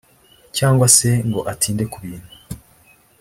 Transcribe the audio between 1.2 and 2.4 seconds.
ngo atinde ku bintu